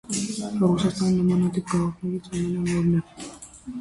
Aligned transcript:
Ռուսաստանի 0.61 1.19
նմանատիպ 1.27 1.69
գաղութներից 1.75 2.31
ամենանորն 2.33 2.97
է։ 3.01 3.07